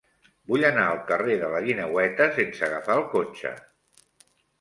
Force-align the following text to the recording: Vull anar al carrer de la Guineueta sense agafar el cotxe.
Vull 0.51 0.63
anar 0.69 0.85
al 0.93 1.01
carrer 1.11 1.35
de 1.43 1.49
la 1.55 1.59
Guineueta 1.67 2.27
sense 2.39 2.65
agafar 2.69 2.97
el 3.03 3.05
cotxe. 3.13 3.53